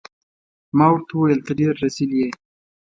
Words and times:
ما 0.77 0.85
ورته 0.91 1.11
وویل: 1.15 1.41
ته 1.45 1.51
ډیر 1.59 1.71
رزیل 1.83 2.11
يې. 2.19 2.29